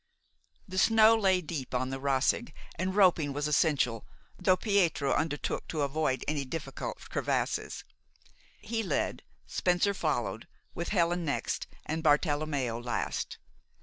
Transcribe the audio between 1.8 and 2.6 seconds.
the Roseg,